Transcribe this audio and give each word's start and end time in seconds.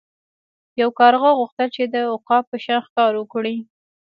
یو 0.81 0.89
کارغه 0.99 1.29
غوښتل 1.39 1.67
چې 1.75 1.83
د 1.93 1.95
عقاب 2.13 2.43
په 2.51 2.57
شان 2.63 2.81
ښکار 2.85 3.11
وکړي. 3.17 3.55